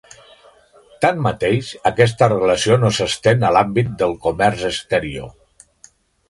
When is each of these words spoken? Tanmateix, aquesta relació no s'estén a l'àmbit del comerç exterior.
Tanmateix, 1.03 1.67
aquesta 1.89 2.29
relació 2.31 2.77
no 2.85 2.91
s'estén 3.01 3.45
a 3.45 3.53
l'àmbit 3.57 3.93
del 4.01 4.17
comerç 4.25 4.65
exterior. 4.71 5.31